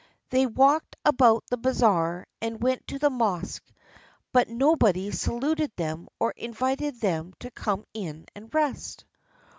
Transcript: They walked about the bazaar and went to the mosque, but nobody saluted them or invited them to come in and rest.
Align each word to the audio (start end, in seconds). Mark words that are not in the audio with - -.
They 0.31 0.47
walked 0.47 0.95
about 1.05 1.43
the 1.51 1.57
bazaar 1.57 2.25
and 2.41 2.59
went 2.59 2.87
to 2.87 2.97
the 2.97 3.11
mosque, 3.11 3.71
but 4.33 4.49
nobody 4.49 5.11
saluted 5.11 5.75
them 5.75 6.07
or 6.19 6.31
invited 6.31 6.99
them 6.99 7.33
to 7.41 7.51
come 7.51 7.85
in 7.93 8.25
and 8.33 8.51
rest. 8.51 9.05